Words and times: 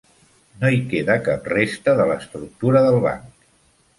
No 0.61 0.69
hi 0.75 0.79
queda 0.93 1.17
cap 1.27 1.49
resta 1.53 1.95
de 2.01 2.09
l'estructura 2.11 2.81
del 2.87 2.99
banc. 3.07 3.31